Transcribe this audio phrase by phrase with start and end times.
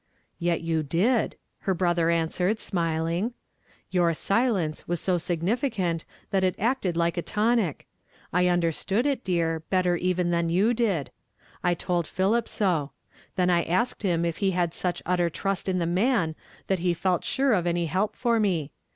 [0.49, 3.35] "Yet you did," her brother answered, smiling.
[3.91, 7.17] "WHO HEALETH ALL THY DISEASES.' 51" Your silence was so significant that it acted like
[7.17, 7.85] a tonic;
[8.33, 11.11] I understood it, dear, Letter even than you did.
[11.63, 12.93] I told Philip so.
[13.35, 16.33] Then I asked him if he had such utter trust in the man
[16.65, 18.71] that he felt sure of any help for me.